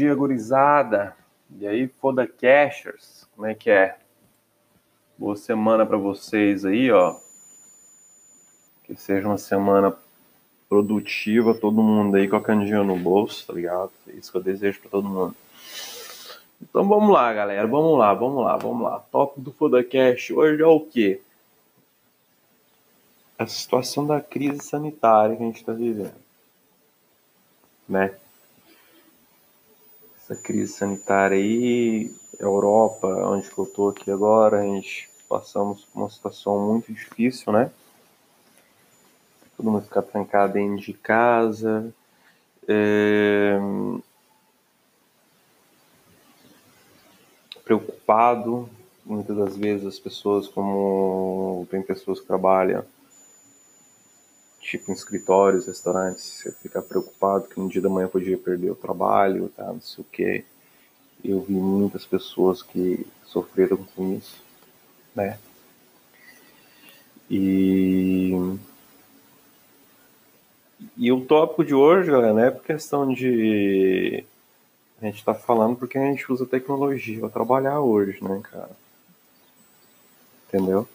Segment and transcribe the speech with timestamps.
[0.00, 1.14] dia, gurizada.
[1.58, 3.98] E aí, foda cashers, como é que é?
[5.18, 7.16] Boa semana para vocês aí, ó.
[8.84, 9.94] Que seja uma semana
[10.70, 13.90] produtiva, todo mundo aí com a canjinha no bolso, tá ligado?
[14.08, 15.36] É isso que eu desejo para todo mundo.
[16.62, 19.00] Então vamos lá, galera, vamos lá, vamos lá, vamos lá.
[19.12, 21.20] Top do Foda Cash hoje é o quê?
[23.38, 26.14] A situação da crise sanitária que a gente está vivendo,
[27.88, 28.14] né?
[30.30, 36.10] Essa crise sanitária aí, Europa, onde eu tô aqui agora, a gente passamos por uma
[36.10, 37.70] situação muito difícil, né?
[39.56, 41.92] Todo mundo ficar trancado dentro de casa.
[42.68, 43.58] É...
[47.64, 48.68] Preocupado,
[49.04, 52.84] muitas das vezes as pessoas, como tem pessoas que trabalham
[54.60, 58.76] tipo em escritórios, restaurantes, você fica preocupado que no dia da manhã podia perder o
[58.76, 60.44] trabalho, tá, não sei o que.
[61.24, 64.42] Eu vi muitas pessoas que sofreram com isso,
[65.14, 65.38] né?
[67.28, 68.32] E
[70.96, 74.24] e o tópico de hoje, galera, não é por questão de
[75.00, 78.70] a gente tá falando porque a gente usa tecnologia para trabalhar hoje, né, cara?
[80.48, 80.86] Entendeu?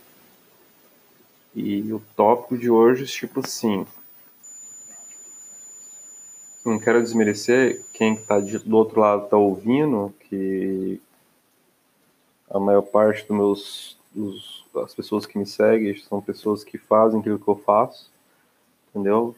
[1.55, 3.85] E o tópico de hoje, tipo assim.
[6.65, 10.99] Não quero desmerecer quem está do outro lado está ouvindo, que
[12.49, 13.95] a maior parte dos meus
[14.83, 18.09] as pessoas que me seguem são pessoas que fazem aquilo que eu faço,
[18.89, 19.35] entendeu?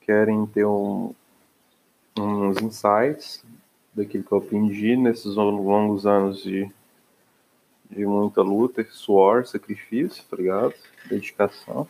[0.00, 1.14] Querem ter um,
[2.18, 3.44] uns insights
[3.94, 6.70] daquilo que eu aprendi nesses longos anos de
[7.90, 10.74] de muita luta, suor, sacrifício, tá ligado?
[11.08, 11.88] Dedicação.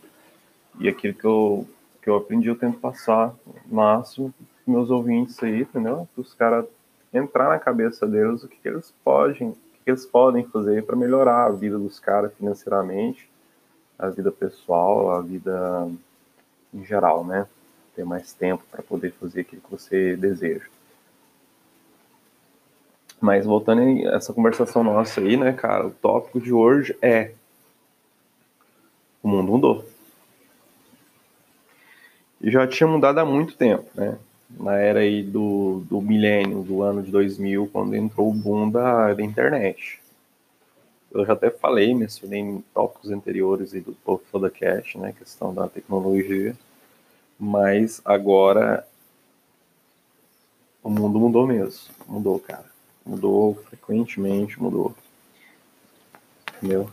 [0.78, 1.66] E aquilo que eu,
[2.02, 6.08] que eu aprendi eu tento passar o máximo pros meus ouvintes aí, entendeu?
[6.14, 6.66] Para os caras
[7.12, 10.84] entrar na cabeça deles o que, que eles podem, o que, que eles podem fazer
[10.84, 13.28] para melhorar a vida dos caras financeiramente,
[13.98, 15.90] a vida pessoal, a vida
[16.72, 17.46] em geral, né?
[17.96, 20.66] Ter mais tempo para poder fazer aquilo que você deseja.
[23.20, 27.32] Mas voltando a essa conversação nossa aí, né, cara, o tópico de hoje é
[29.22, 29.84] o mundo mudou.
[32.40, 34.16] E já tinha mudado há muito tempo, né?
[34.48, 39.12] Na era aí do, do milênio, do ano de 2000, quando entrou o boom da,
[39.12, 40.00] da internet.
[41.10, 45.12] Eu já até falei, mencionei em tópicos anteriores aí do Povo Cash, né?
[45.18, 46.56] Questão da tecnologia.
[47.38, 48.86] Mas agora
[50.82, 51.92] o mundo mudou mesmo.
[52.06, 52.77] Mudou, cara
[53.08, 54.94] mudou frequentemente, mudou.
[56.56, 56.90] Entendeu?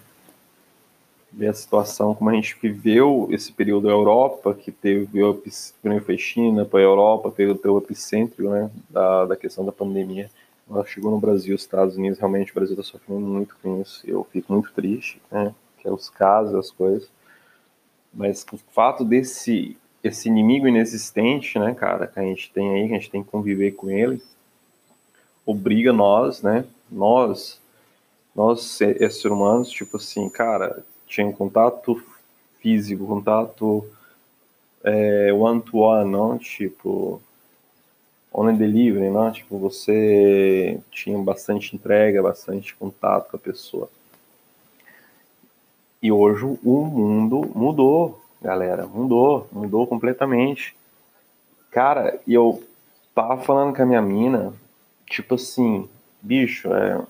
[1.32, 5.42] Ver a situação, como a gente viveu esse período da Europa, que teve o
[5.82, 9.72] primeiro foi China, para a Europa, teve, teve o epicentro né, da, da questão da
[9.72, 10.30] pandemia.
[10.70, 14.02] Ela chegou no Brasil, Estados Unidos, realmente o Brasil está sofrendo muito com isso.
[14.10, 15.54] Eu fico muito triste, né?
[15.78, 17.08] Que é os casos, as coisas.
[18.12, 22.94] Mas o fato desse esse inimigo inexistente, né, cara, que a gente tem aí, que
[22.94, 24.22] a gente tem que conviver com ele,
[25.46, 26.66] obriga nós, né?
[26.92, 27.62] Nós,
[28.36, 32.04] nós seres humanos, tipo assim, cara, tinha um contato
[32.60, 33.86] físico, contato
[34.84, 36.38] é, one to one, não?
[36.38, 37.22] Tipo,
[38.34, 39.32] online delivery, não?
[39.32, 43.90] Tipo, você tinha bastante entrega, bastante contato com a pessoa.
[46.02, 50.76] E hoje o mundo mudou, galera, mudou, mudou completamente.
[51.72, 52.62] Cara, eu
[53.14, 54.54] tava falando com a minha mina,
[55.08, 55.90] tipo assim,
[56.22, 57.02] bicho, é,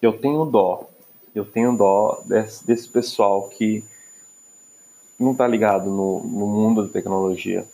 [0.00, 0.88] eu tenho dó,
[1.34, 3.84] eu tenho dó desse, desse pessoal que
[5.18, 7.66] não tá ligado no, no mundo da tecnologia.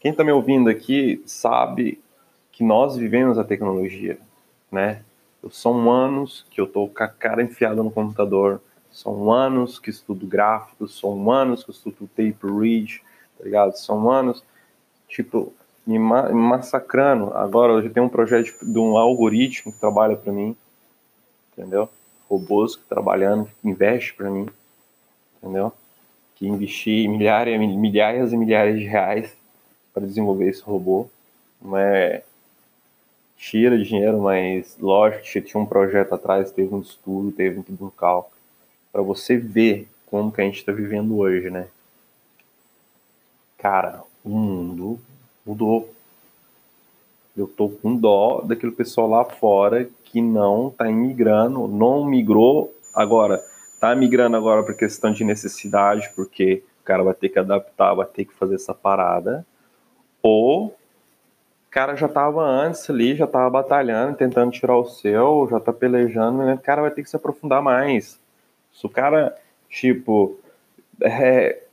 [0.00, 2.00] Quem tá me ouvindo aqui sabe
[2.52, 4.18] que nós vivemos a tecnologia,
[4.70, 5.02] né?
[5.42, 8.60] Eu são anos que eu tô com a cara enfiada no computador,
[8.90, 13.02] são anos que estudo gráficos, são anos que estudo tape read,
[13.38, 13.76] tá ligado?
[13.76, 14.42] São anos,
[15.08, 15.52] tipo,
[15.86, 17.32] me, ma massacrando.
[17.34, 20.56] Agora eu tenho um projeto de um algoritmo que trabalha para mim,
[21.52, 21.88] entendeu?
[22.28, 24.48] Robôs que trabalhando, que investe para mim,
[25.36, 25.72] entendeu?
[26.34, 29.36] Que investi milhares, milhares e milhares de reais
[29.94, 31.08] para desenvolver esse robô.
[31.62, 32.22] Não é
[33.36, 38.34] tira dinheiro, mas lógico que tinha um projeto atrás, teve um estudo, teve um cálculo
[38.90, 41.68] para você ver como que a gente está vivendo hoje, né?
[43.58, 44.98] Cara, o mundo
[45.46, 45.88] mudou.
[47.36, 53.42] Eu tô com dó daquele pessoal lá fora que não tá imigrando, não migrou agora,
[53.78, 58.06] tá migrando agora por questão de necessidade, porque o cara vai ter que adaptar, vai
[58.06, 59.46] ter que fazer essa parada,
[60.22, 60.74] ou
[61.76, 66.38] cara já tava antes ali, já tava batalhando, tentando tirar o seu, já tá pelejando,
[66.38, 66.54] né?
[66.54, 68.18] O cara vai ter que se aprofundar mais.
[68.72, 69.36] Se o cara,
[69.68, 70.40] tipo,
[71.02, 71.64] é,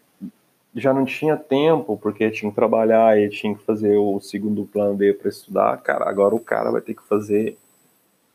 [0.75, 4.95] já não tinha tempo, porque tinha que trabalhar e tinha que fazer o segundo plano
[4.95, 7.57] dele para estudar, cara, agora o cara vai ter que fazer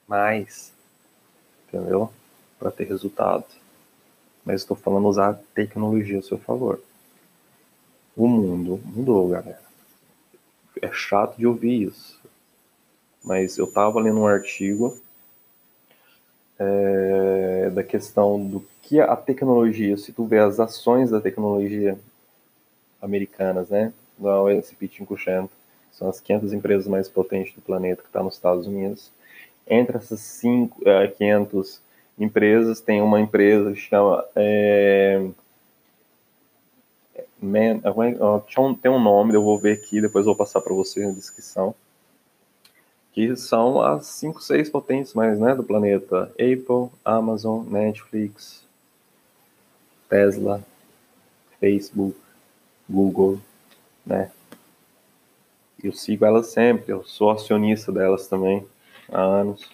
[0.06, 0.72] mais,
[1.66, 2.12] entendeu?
[2.58, 3.44] Para ter resultado.
[4.44, 6.80] Mas estou falando usar tecnologia a seu favor.
[8.16, 9.60] O mundo mudou, galera.
[10.80, 12.18] É chato de ouvir isso.
[13.22, 14.96] Mas eu estava lendo um artigo
[16.58, 21.98] é, da questão do que a tecnologia, se tu vê as ações da tecnologia
[23.00, 25.50] americanas, né, da S&P 500,
[25.92, 29.10] são as 500 empresas mais potentes do planeta que está nos Estados Unidos.
[29.66, 31.82] Entre essas cinco, uh, é, 500
[32.18, 35.28] empresas, tem uma empresa que chama é,
[37.40, 37.80] Man,
[38.82, 41.74] tem um nome, eu vou ver aqui, depois vou passar para vocês na descrição.
[43.12, 48.64] Que são as 5, 6 potentes mais né, do planeta: Apple, Amazon, Netflix,
[50.08, 50.62] Tesla,
[51.60, 52.16] Facebook,
[52.88, 53.40] Google,
[54.04, 54.30] né?
[55.82, 58.66] Eu sigo elas sempre, eu sou acionista delas também
[59.10, 59.70] há anos.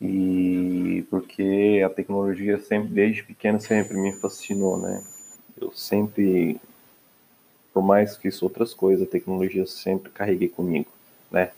[0.00, 5.02] E porque a tecnologia sempre, desde pequeno, sempre me fascinou, né?
[5.58, 6.60] Eu sempre,
[7.72, 10.90] por mais que isso outras coisas, a tecnologia sempre carreguei comigo,
[11.30, 11.52] né?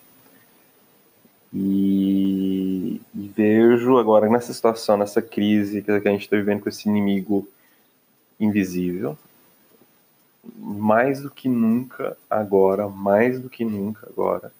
[1.52, 6.88] E, e, vejo agora nessa situação, nessa crise que a gente está vivendo com esse
[6.88, 7.48] inimigo
[8.38, 9.16] invisível,
[10.56, 14.52] mais do que nunca agora, mais do que nunca agora,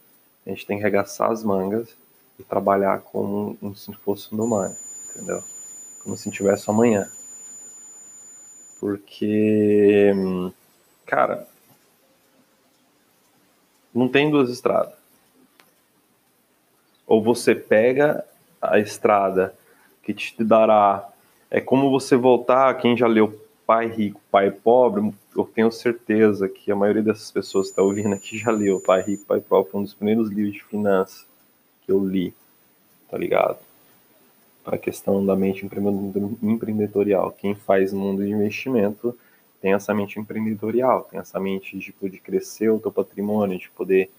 [0.47, 1.95] a gente tem que arregaçar as mangas
[2.39, 4.71] e trabalhar como, como se fosse no mar,
[5.11, 5.43] entendeu?
[6.03, 7.09] Como se tivesse amanhã.
[8.81, 10.13] Porque,
[11.05, 11.47] cara,
[13.93, 14.95] não tem duas estradas.
[17.07, 18.25] Ou você pega
[18.61, 19.55] a estrada
[20.03, 21.09] que te dará.
[21.51, 26.73] É como você voltar, quem já leu Pai Rico, Pai Pobre, eu tenho certeza que
[26.73, 29.81] a maioria dessas pessoas que está ouvindo aqui já leu Pai Rico, Pai Pobre, foi
[29.81, 31.27] um dos primeiros livros de finanças
[31.83, 32.33] que eu li,
[33.11, 33.59] tá ligado?
[34.65, 35.67] A questão da mente
[36.43, 37.31] empreendedorial.
[37.33, 39.15] Quem faz mundo de investimento
[39.61, 44.11] tem essa mente empreendedorial, tem essa mente tipo, de crescer o teu patrimônio, de poder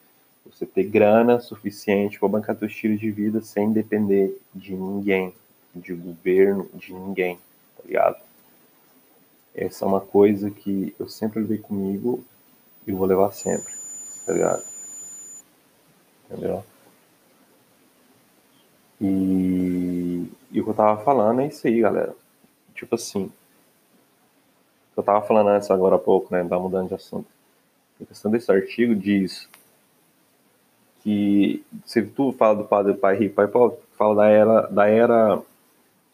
[0.46, 5.34] você ter grana suficiente para bancar teu estilo de vida sem depender de ninguém,
[5.74, 7.40] de governo, de ninguém,
[7.76, 8.29] tá ligado?
[9.62, 12.24] Essa é uma coisa que eu sempre levei comigo
[12.88, 13.74] e vou levar sempre,
[14.26, 14.64] tá ligado?
[16.24, 16.64] Entendeu?
[19.02, 22.16] E, e o que eu tava falando é isso aí, galera.
[22.74, 23.30] Tipo assim,
[24.96, 26.42] eu tava falando antes agora há pouco, né?
[26.48, 27.28] Tá mudando de assunto.
[28.02, 29.50] A questão desse artigo diz
[31.04, 35.42] que se tu fala do padre pai rico, pai pobre, fala da era da era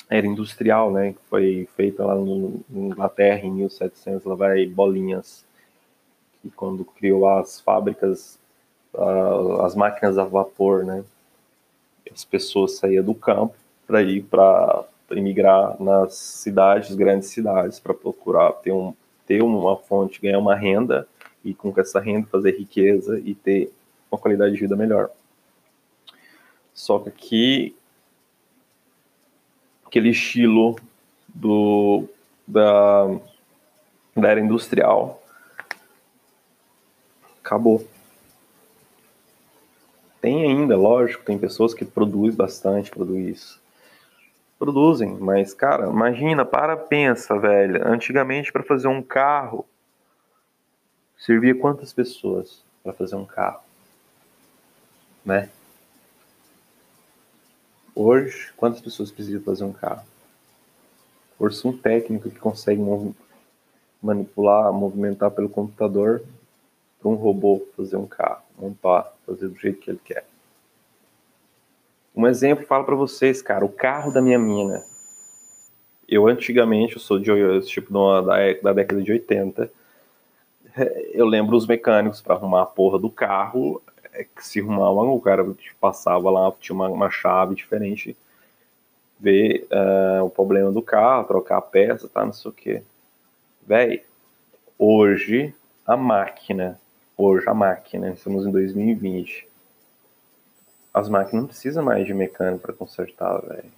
[0.09, 5.43] era industrial, né, que foi feita lá no, na Inglaterra em 1700, lá vai bolinhas,
[6.41, 8.39] que quando criou as fábricas,
[8.93, 11.03] uh, as máquinas a vapor, né,
[12.11, 13.55] as pessoas saíam do campo
[13.87, 18.93] para ir para emigrar nas cidades, grandes cidades, para procurar ter, um,
[19.25, 21.07] ter uma fonte, ganhar uma renda
[21.43, 23.71] e com essa renda fazer riqueza e ter
[24.11, 25.09] uma qualidade de vida melhor.
[26.73, 27.75] Só que aqui
[29.85, 30.75] aquele estilo
[31.27, 32.07] do,
[32.47, 33.07] da,
[34.15, 35.21] da era industrial
[37.45, 37.87] acabou.
[40.19, 43.35] Tem ainda, lógico, tem pessoas que produzem bastante, produzem
[44.57, 47.87] produzem, mas cara, imagina, para, pensa, velho.
[47.87, 49.65] Antigamente para fazer um carro
[51.17, 53.61] servia quantas pessoas para fazer um carro,
[55.23, 55.49] né?
[57.97, 60.05] Hoje, quantas pessoas precisam fazer um carro?
[61.37, 62.81] Força um técnico que consegue
[64.03, 66.21] manipular, movimentar pelo computador
[66.99, 70.25] para um robô fazer um carro, montar, fazer do jeito que ele quer.
[72.13, 74.83] Um exemplo, falo para vocês, cara, o carro da minha mina.
[76.05, 79.71] Eu antigamente, eu sou de tipo da, da década de 80,
[81.13, 83.81] eu lembro os mecânicos para arrumar a porra do carro,
[84.15, 85.45] é que se arrumava, o cara
[85.79, 88.15] passava lá, tinha uma, uma chave diferente,
[89.19, 92.81] ver uh, o problema do carro, trocar a peça, tá, não sei o que.
[93.65, 94.03] Véi,
[94.77, 95.53] hoje
[95.85, 96.79] a máquina,
[97.17, 99.47] hoje a máquina, estamos em 2020,
[100.93, 103.71] as máquinas não precisam mais de mecânico para consertar, velho.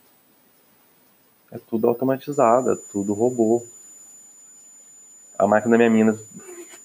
[1.51, 3.65] É tudo automatizado, é tudo robô.
[5.39, 6.19] A máquina da minha mina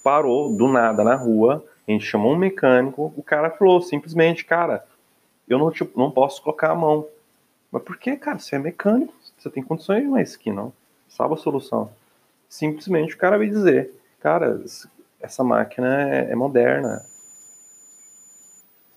[0.02, 4.86] parou do nada na rua, A gente chamou um mecânico, o cara falou simplesmente, cara,
[5.48, 7.06] eu não, não posso colocar a mão.
[7.70, 8.38] Mas por que, cara?
[8.38, 10.72] Você é mecânico, você tem condições, mas que não.
[11.08, 11.90] Sabe a solução.
[12.48, 14.62] Simplesmente o cara veio dizer, cara,
[15.20, 17.04] essa máquina é, é moderna.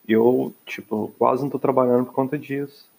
[0.07, 2.89] Eu, tipo, quase não tô trabalhando por conta disso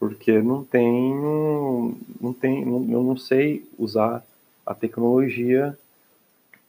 [0.00, 4.24] porque não tenho, não tem, eu não sei usar
[4.64, 5.78] a tecnologia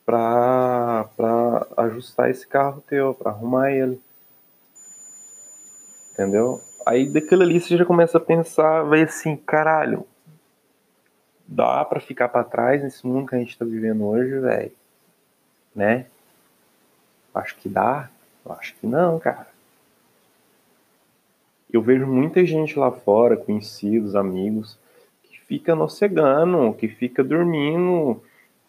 [0.05, 1.07] para
[1.77, 4.01] ajustar esse carro teu, para arrumar ele.
[6.13, 6.61] Entendeu?
[6.85, 10.05] Aí daquilo ali você já começa a pensar, vai assim, caralho,
[11.47, 14.71] dá para ficar para trás nesse mundo que a gente tá vivendo hoje, velho?
[15.75, 16.05] Né?
[17.33, 18.09] Acho que dá.
[18.45, 19.51] Acho que não, cara
[21.71, 24.77] eu vejo muita gente lá fora, conhecidos, amigos,
[25.23, 28.21] que fica nocegando, que fica dormindo,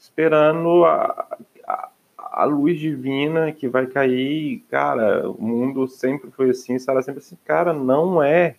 [0.02, 4.64] esperando a, a, a, luz divina que vai cair.
[4.68, 7.38] Cara, o mundo sempre foi assim, será sempre assim.
[7.44, 8.56] Cara, não é.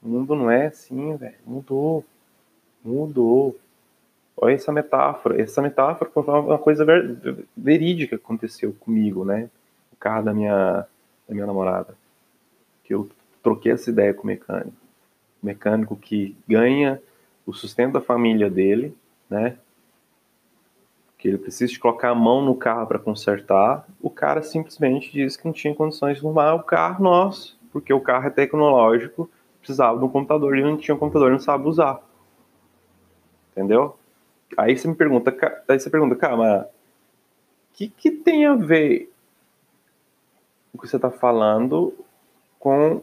[0.00, 1.34] O mundo não é assim, velho.
[1.44, 2.04] Mudou.
[2.84, 3.58] Mudou.
[4.36, 5.42] Olha essa metáfora.
[5.42, 9.50] Essa metáfora foi uma coisa ver, verídica que aconteceu comigo, né?
[9.92, 10.86] O carro da minha,
[11.28, 11.96] da minha namorada.
[12.84, 13.10] Que eu
[13.42, 14.76] troquei essa ideia com o mecânico.
[15.42, 17.02] O mecânico que ganha
[17.44, 18.96] o sustento da família dele,
[19.28, 19.58] né?
[21.18, 23.86] Que ele precisa de colocar a mão no carro para consertar.
[24.00, 28.00] O cara simplesmente disse que não tinha condições de arrumar o carro nosso, porque o
[28.00, 29.28] carro é tecnológico,
[29.60, 32.00] precisava de um computador e não tinha um computador, não sabe usar.
[33.52, 33.96] Entendeu?
[34.56, 35.36] Aí você me pergunta,
[35.68, 36.68] aí você pergunta, cara, mas o
[37.74, 39.12] que, que tem a ver
[40.72, 41.92] o que você está falando
[42.58, 43.02] com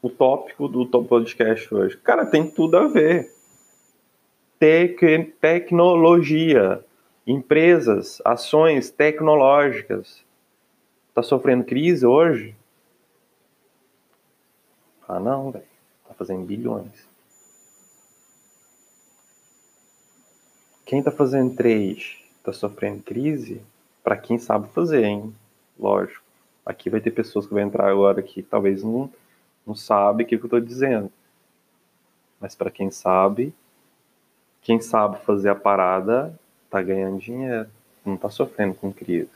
[0.00, 1.96] o tópico do podcast hoje.
[1.98, 3.32] Cara, tem tudo a ver.
[4.58, 5.00] Tec
[5.40, 6.84] tecnologia,
[7.26, 10.24] empresas, ações tecnológicas.
[11.14, 12.56] Tá sofrendo crise hoje?
[15.06, 15.64] Ah, não, velho.
[16.08, 17.06] Tá fazendo bilhões.
[20.84, 23.62] Quem tá fazendo trade tá sofrendo crise?
[24.02, 25.34] Para quem sabe fazer, hein?
[25.78, 26.22] Lógico.
[26.66, 29.10] Aqui vai ter pessoas que vão entrar agora que talvez não
[29.64, 31.10] não sabe o que, eu estou dizendo.
[32.40, 33.54] Mas para quem sabe,
[34.60, 36.36] quem sabe fazer a parada
[36.72, 37.68] tá ganhando dinheiro,
[38.02, 39.28] não tá sofrendo com crise.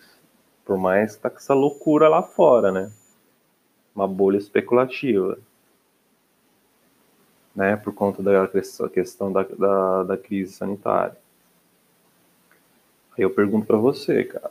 [0.65, 2.91] Por mais que tá com essa loucura lá fora, né?
[3.95, 5.39] Uma bolha especulativa.
[7.55, 7.77] Né?
[7.77, 8.49] Por conta da
[8.89, 11.17] questão da, da, da crise sanitária.
[13.17, 14.51] Aí eu pergunto para você, cara.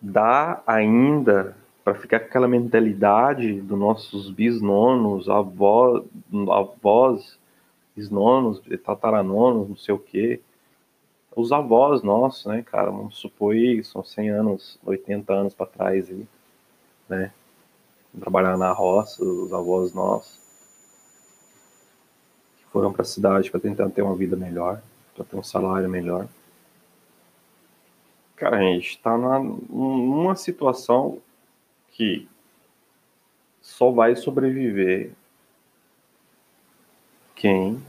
[0.00, 6.04] Dá ainda para ficar com aquela mentalidade dos nossos bisnonos, avós,
[6.50, 7.38] avós
[7.96, 10.40] bisnonos, tataranonos, não sei o quê.
[11.34, 16.26] Os avós nossos, né, cara, vamos supor são 100 anos, 80 anos para trás aí,
[17.08, 17.32] né?
[18.18, 20.40] Trabalhar na roça, os avós nossos
[22.72, 24.80] foram para a cidade para tentar ter uma vida melhor,
[25.14, 26.28] para ter um salário melhor.
[28.36, 31.20] Cara, a gente está numa situação
[31.90, 32.28] que
[33.60, 35.12] só vai sobreviver
[37.34, 37.82] quem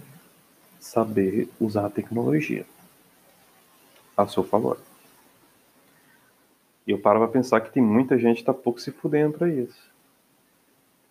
[0.80, 2.66] saber usar a tecnologia
[4.24, 4.78] a seu favor.
[6.86, 9.50] E eu paro pra pensar que tem muita gente que tá pouco se fudendo pra
[9.50, 9.92] isso.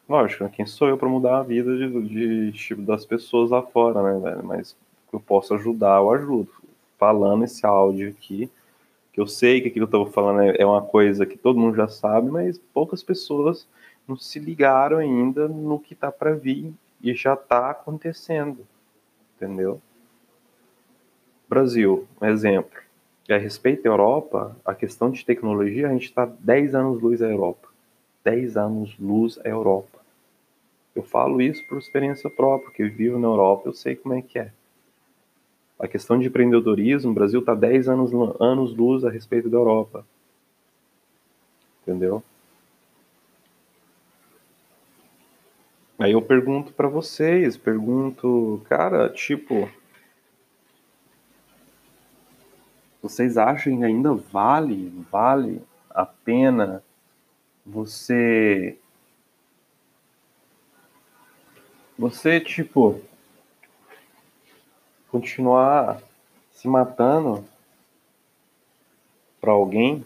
[0.09, 0.50] Lógico, né?
[0.52, 4.19] quem sou eu para mudar a vida de, de, tipo, das pessoas lá fora, né,
[4.19, 4.45] velho?
[4.45, 4.76] Mas
[5.12, 6.50] eu posso ajudar, eu ajudo.
[6.99, 8.50] Falando esse áudio aqui,
[9.12, 11.59] que eu sei que aquilo que eu estou falando é, é uma coisa que todo
[11.59, 13.67] mundo já sabe, mas poucas pessoas
[14.07, 18.67] não se ligaram ainda no que está para vir e já está acontecendo,
[19.37, 19.81] entendeu?
[21.49, 22.89] Brasil, um exemplo.
[23.31, 27.23] E a respeito da Europa, a questão de tecnologia, a gente está 10 anos luz
[27.23, 27.69] à Europa.
[28.25, 30.01] 10 anos luz à Europa.
[30.97, 34.37] Eu falo isso por experiência própria, eu vivo na Europa, eu sei como é que
[34.37, 34.51] é.
[35.79, 38.11] A questão de empreendedorismo, o Brasil está 10 anos,
[38.41, 40.05] anos luz a respeito da Europa.
[41.83, 42.25] Entendeu?
[46.01, 49.71] Aí eu pergunto para vocês, pergunto, cara, tipo,
[53.11, 56.83] vocês acham que ainda vale, vale a pena
[57.67, 58.79] você
[61.99, 63.00] você tipo
[65.11, 66.00] continuar
[66.52, 67.45] se matando
[69.40, 70.05] para alguém,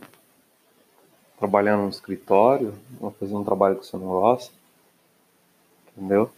[1.39, 4.55] trabalhando no escritório, ou fazendo um trabalho que você não gosta,
[5.89, 6.31] entendeu?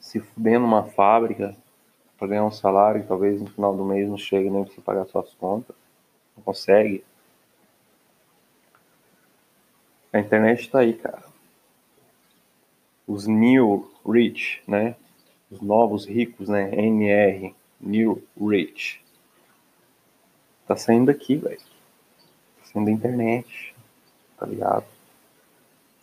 [0.00, 1.56] Se fuder numa fábrica,
[2.18, 4.80] para ganhar um salário e talvez no final do mês não chegue nem para você
[4.80, 5.76] pagar suas contas.
[6.36, 7.04] Não consegue.
[10.12, 11.22] A internet está aí, cara.
[13.06, 14.96] Os new rich, né?
[15.50, 16.74] Os novos ricos, né?
[16.74, 19.00] NR, new rich.
[20.66, 21.58] Tá saindo daqui, velho.
[21.58, 23.74] Tá saindo da internet.
[24.36, 24.84] Tá ligado?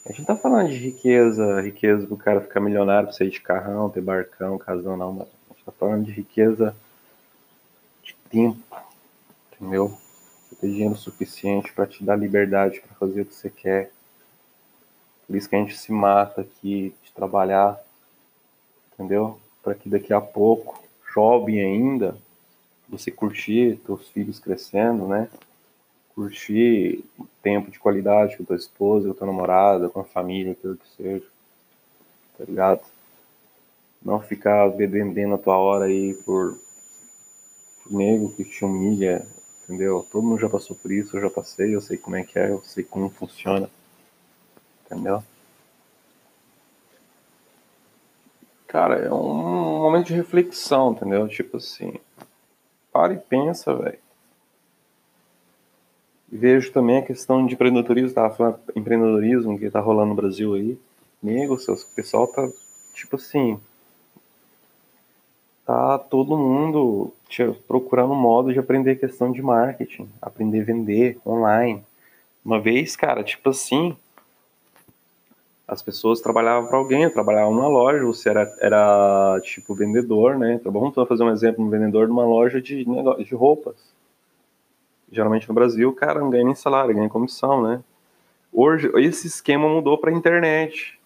[0.05, 3.89] A gente tá falando de riqueza, riqueza pro cara ficar milionário, pra sair de carrão,
[3.89, 5.27] ter barcão, casão, não, mas
[5.65, 6.75] a gente tá falando de riqueza
[8.03, 8.59] de tempo,
[9.51, 9.97] entendeu?
[10.49, 13.91] Você ter dinheiro suficiente para te dar liberdade para fazer o que você quer.
[15.25, 17.81] Por isso que a gente se mata aqui de trabalhar,
[18.93, 19.39] entendeu?
[19.63, 22.15] Para que daqui a pouco, jovem ainda,
[22.87, 25.29] você curtir teus filhos crescendo, né?
[26.15, 27.03] curtir
[27.43, 31.25] tempo de qualidade com tua esposa, com tua namorada, com a família, aquilo que seja.
[32.37, 32.81] Tá ligado?
[34.05, 36.57] Não ficar vendendo a tua hora aí por,
[37.83, 39.25] por nego que te humilha,
[39.63, 40.05] entendeu?
[40.09, 42.51] Todo mundo já passou por isso, eu já passei, eu sei como é que é,
[42.51, 43.67] eu sei como funciona.
[44.85, 45.23] Entendeu?
[48.67, 51.27] Cara, é um momento de reflexão, entendeu?
[51.27, 51.93] Tipo assim,
[52.93, 54.05] para e pensa, velho
[56.35, 60.77] vejo também a questão de empreendedorismo, tava falando empreendedorismo que tá rolando no Brasil aí.
[61.21, 62.47] Nego, o pessoal tá,
[62.93, 63.59] tipo assim,
[65.65, 67.13] tá todo mundo
[67.67, 71.83] procurando modo de aprender questão de marketing, aprender a vender online.
[72.43, 73.97] Uma vez, cara, tipo assim,
[75.67, 80.53] as pessoas trabalhavam para alguém, trabalhavam numa loja, você era, era tipo vendedor, né?
[80.53, 83.95] Então, vamos fazer um exemplo, um vendedor de uma loja de, de roupas
[85.11, 87.81] geralmente no Brasil, o cara não ganha nem salário, ganha comissão, né?
[88.51, 90.99] Hoje, esse esquema mudou para a internet.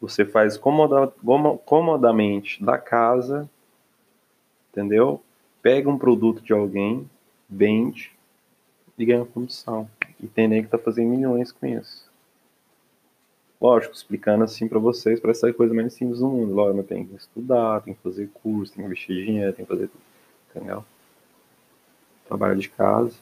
[0.00, 1.12] Você faz comoda,
[1.64, 3.48] comodamente da casa,
[4.70, 5.22] entendeu?
[5.62, 7.08] Pega um produto de alguém,
[7.48, 8.12] vende
[8.96, 9.88] e ganha comissão.
[10.20, 12.10] E tem nem que tá fazendo milhões com isso.
[13.60, 16.54] Lógico, explicando assim para vocês, para essa coisa mais simples do mundo.
[16.54, 19.88] Lógico, tem que estudar, tem que fazer curso, tem que investir dinheiro, tem que fazer
[19.88, 20.02] tudo.
[20.50, 20.84] Entendeu?
[22.30, 23.16] trabalho de casa.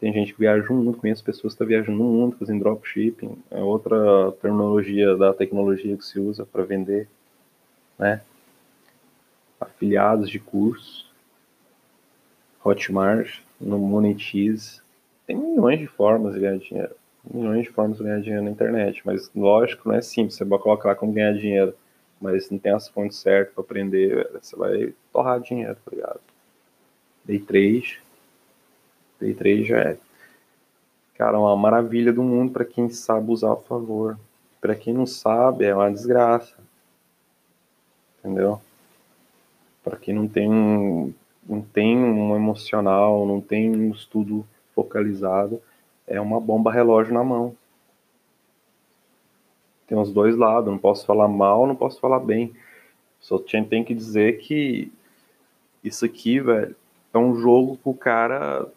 [0.00, 2.60] Tem gente que viaja no mundo, conheço pessoas que estão tá viajando no mundo, fazendo
[2.60, 3.38] dropshipping.
[3.50, 7.08] É outra terminologia da tecnologia que se usa para vender,
[7.98, 8.20] né?
[9.60, 11.10] Afiliados de cursos,
[12.64, 14.80] Hotmart, no Monetize.
[15.26, 16.94] Tem milhões de formas de ganhar dinheiro.
[17.32, 19.02] Milhões de formas de ganhar dinheiro na internet.
[19.04, 20.34] Mas, lógico, não é simples.
[20.36, 21.74] Você vai colocar lá como ganhar dinheiro.
[22.20, 24.30] Mas não tem as fontes certas para aprender.
[24.40, 26.20] Você vai torrar dinheiro, tá ligado?
[27.24, 28.00] Day 3,
[29.20, 29.98] Day 3 já é,
[31.16, 34.18] cara, uma maravilha do mundo para quem sabe usar a favor.
[34.60, 36.56] Para quem não sabe, é uma desgraça.
[38.18, 38.60] Entendeu?
[39.88, 41.14] Para quem não tem um,
[41.48, 45.62] não tem um emocional, não tem um estudo focalizado,
[46.06, 47.56] é uma bomba relógio na mão.
[49.86, 52.52] Tem os dois lados, não posso falar mal, não posso falar bem.
[53.18, 54.92] Só tem que dizer que
[55.82, 56.76] isso aqui, velho,
[57.14, 58.68] é um jogo que o cara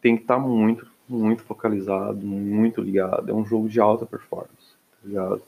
[0.00, 3.30] tem que estar tá muito, muito focalizado, muito ligado.
[3.30, 5.42] É um jogo de alta performance, tá ligado?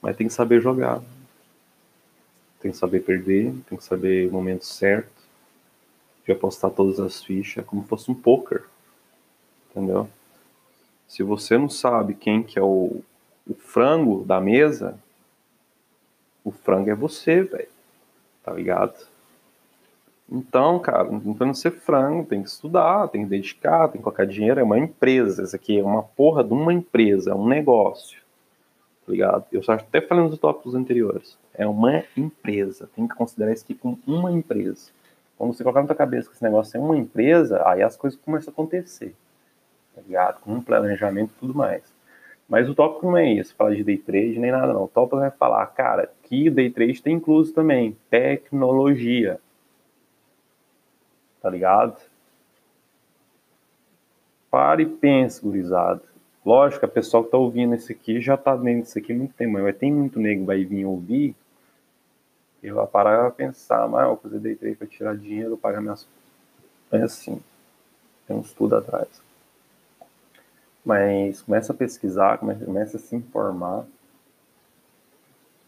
[0.00, 1.02] Mas tem que saber jogar.
[2.60, 5.18] Tem que saber perder, tem que saber o momento certo
[6.24, 8.64] de apostar todas as fichas, como se fosse um poker.
[9.70, 10.08] Entendeu?
[11.06, 13.02] Se você não sabe quem que é o,
[13.46, 14.98] o frango da mesa,
[16.44, 17.68] o frango é você, velho.
[18.42, 18.94] Tá ligado?
[20.30, 24.04] Então, cara, não tem que ser frango, tem que estudar, tem que dedicar, tem que
[24.04, 24.60] colocar dinheiro.
[24.60, 28.20] É uma empresa, isso aqui é uma porra de uma empresa, é um negócio.
[29.08, 29.46] Ligado?
[29.50, 31.38] Eu só até falando dos tópicos anteriores.
[31.54, 34.90] É uma empresa, tem que considerar isso aqui como uma empresa.
[35.36, 38.18] Quando você colocar na tua cabeça que esse negócio é uma empresa, aí as coisas
[38.20, 39.14] começam a acontecer.
[39.94, 40.40] Tá ligado?
[40.40, 41.82] Com um planejamento e tudo mais.
[42.48, 44.84] Mas o tópico não é isso, falar de day trade nem nada não.
[44.84, 49.38] O tópico vai falar, cara, que day trade tem incluso também tecnologia
[51.40, 52.00] tá ligado?
[54.50, 56.02] Pare e pense, gurizada.
[56.48, 59.34] Lógico, a pessoa que tá ouvindo isso aqui já tá vendo isso aqui há muito
[59.34, 61.36] tempo, mas tem muito nego vai vir ouvir
[62.62, 66.08] e vai parar pra pensar, mas eu fazer day trade pra tirar dinheiro, pagar minhas...
[66.90, 67.38] É assim,
[68.26, 69.08] tem um estudo atrás.
[70.82, 73.84] Mas começa a pesquisar, começa a se informar,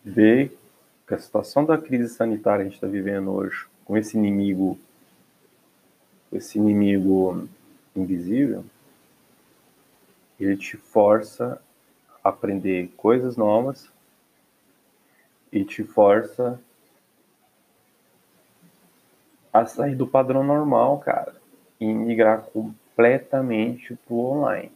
[0.02, 0.58] ver
[1.06, 4.78] que a situação da crise sanitária que a gente está vivendo hoje, com esse inimigo
[6.32, 7.46] esse inimigo
[7.94, 8.64] invisível,
[10.40, 11.60] ele te força
[12.24, 13.90] a aprender coisas novas
[15.52, 16.60] e te força
[19.52, 21.34] a sair do padrão normal, cara,
[21.78, 24.72] e migrar completamente pro online.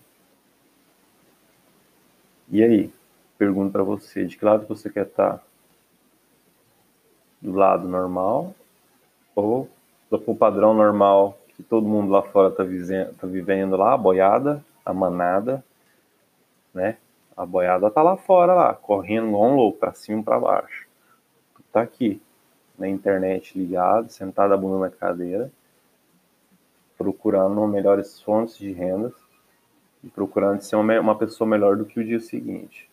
[2.49, 2.93] E aí?
[3.39, 5.39] Pergunto para você, de que lado você quer estar?
[5.39, 5.45] Tá?
[7.41, 8.55] Do lado normal
[9.35, 9.69] ou
[10.11, 15.65] do padrão normal que todo mundo lá fora tá, tá vivendo lá, boiada, a manada,
[16.73, 16.97] né?
[17.37, 20.87] A boiada tá lá fora, lá, correndo igual um louco, pra cima e pra baixo.
[21.55, 22.23] Tu tá aqui,
[22.79, 25.51] na internet ligado, sentado a bunda na cadeira,
[26.97, 29.13] procurando melhores fontes de rendas
[30.03, 32.89] e procurando ser uma, uma pessoa melhor do que o dia seguinte.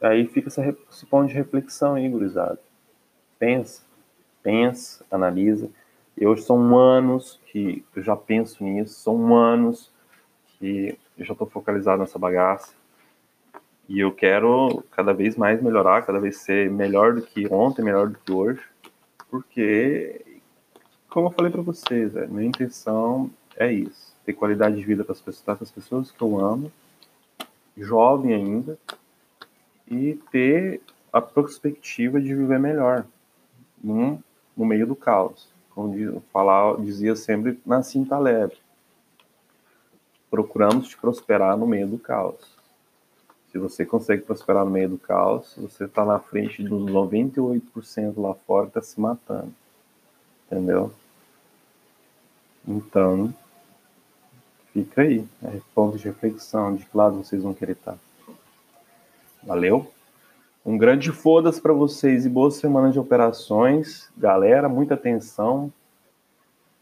[0.00, 2.58] Aí fica essa, esse ponto de reflexão aí, gurizada.
[3.38, 3.82] Pensa,
[4.42, 5.70] pensa, analisa.
[6.16, 9.92] Eu são anos que eu já penso nisso, são anos
[10.62, 12.72] que eu já estou focalizado nessa bagaça.
[13.88, 18.08] E eu quero cada vez mais melhorar, cada vez ser melhor do que ontem, melhor
[18.08, 18.62] do que hoje.
[19.28, 20.40] Porque,
[21.10, 25.12] como eu falei para vocês, é, minha intenção é isso: ter qualidade de vida para
[25.12, 26.70] as pessoas, com as pessoas que eu amo,
[27.76, 28.78] jovem ainda,
[29.90, 30.80] e ter
[31.12, 33.04] a perspectiva de viver melhor
[33.82, 34.22] num,
[34.56, 35.50] no meio do caos.
[35.70, 38.54] Como falar, dizia sempre Nassim Taleb,
[40.32, 42.40] procuramos te prosperar no meio do caos.
[43.50, 48.32] Se você consegue prosperar no meio do caos, você está na frente dos 98% lá
[48.46, 49.52] fora que está se matando.
[50.46, 50.90] Entendeu?
[52.66, 53.34] Então,
[54.72, 55.28] fica aí.
[55.42, 57.98] É ponto de reflexão de que lado vocês vão querer estar.
[59.42, 59.92] Valeu?
[60.64, 64.10] Um grande foda-se para vocês e boa semana de operações.
[64.16, 65.70] Galera, muita atenção.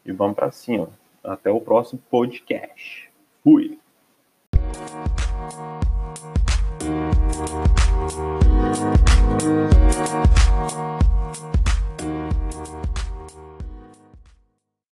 [0.07, 0.89] E vamos para cima.
[1.25, 3.10] Até o próximo podcast.
[3.43, 3.79] Fui.